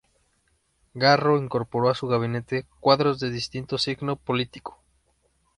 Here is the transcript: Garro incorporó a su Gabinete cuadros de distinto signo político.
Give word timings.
Garro 0.95 1.37
incorporó 1.37 1.87
a 1.87 1.93
su 1.93 2.07
Gabinete 2.07 2.65
cuadros 2.79 3.19
de 3.19 3.29
distinto 3.29 3.77
signo 3.77 4.15
político. 4.15 4.81